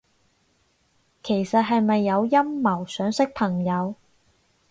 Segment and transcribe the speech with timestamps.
[1.21, 3.93] 其實係咪有陰謀，想識朋友？